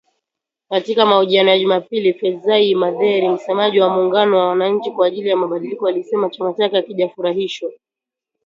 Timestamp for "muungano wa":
3.89-4.47